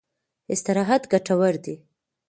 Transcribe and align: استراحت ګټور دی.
استراحت 0.53 1.03
ګټور 1.11 1.55
دی. 1.63 1.75